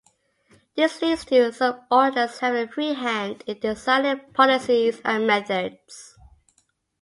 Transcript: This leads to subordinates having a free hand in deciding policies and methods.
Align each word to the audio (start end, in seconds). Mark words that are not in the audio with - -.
This 0.75 0.99
leads 1.03 1.25
to 1.25 1.53
subordinates 1.53 2.39
having 2.39 2.67
a 2.67 2.71
free 2.71 2.95
hand 2.95 3.43
in 3.45 3.59
deciding 3.59 4.21
policies 4.33 4.99
and 5.05 5.27
methods. 5.27 6.17